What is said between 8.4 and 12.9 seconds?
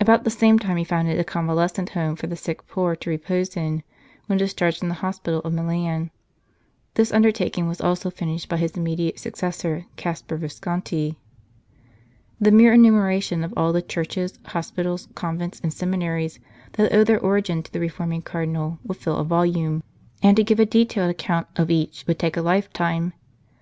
by his immediate successor, Caspar Visconti. The mere